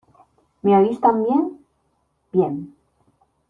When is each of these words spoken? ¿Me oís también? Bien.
¿Me 0.63 0.75
oís 0.75 0.99
también? 0.99 1.63
Bien. 2.33 2.75